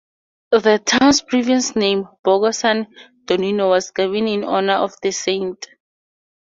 The 0.49 0.81
town's 0.83 1.21
previous 1.21 1.75
name, 1.75 2.07
"Borgo 2.23 2.49
San 2.49 2.87
Donnino", 3.25 3.69
was 3.69 3.91
given 3.91 4.27
in 4.27 4.43
honor 4.43 4.77
of 4.77 4.95
the 5.03 5.11
saint. 5.11 5.67